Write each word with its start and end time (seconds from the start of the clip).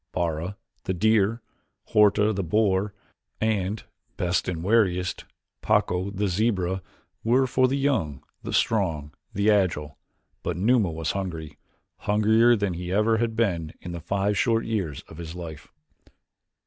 Bara, 0.13 0.57
the 0.85 0.95
deer, 0.95 1.43
Horta, 1.89 2.33
the 2.33 2.41
boar, 2.41 2.95
and, 3.39 3.83
best 4.17 4.47
and 4.47 4.63
wariest, 4.63 5.25
Pacco, 5.61 6.09
the 6.09 6.27
zebra, 6.27 6.81
were 7.23 7.45
for 7.45 7.67
the 7.67 7.77
young, 7.77 8.23
the 8.41 8.51
strong, 8.51 9.03
and 9.03 9.11
the 9.35 9.51
agile, 9.51 9.99
but 10.41 10.57
Numa 10.57 10.89
was 10.89 11.11
hungry 11.11 11.59
hungrier 11.97 12.55
than 12.55 12.73
he 12.73 12.91
ever 12.91 13.17
had 13.17 13.35
been 13.35 13.73
in 13.79 13.91
the 13.91 14.01
five 14.01 14.35
short 14.39 14.65
years 14.65 15.03
of 15.03 15.17
his 15.19 15.35
life. 15.35 15.71